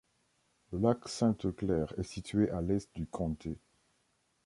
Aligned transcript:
Le 0.71 0.79
lac 0.79 1.07
Sainte-Claire 1.07 1.93
est 1.99 2.03
situé 2.03 2.49
à 2.49 2.59
l'est 2.59 2.89
du 2.95 3.05
comté. 3.05 3.59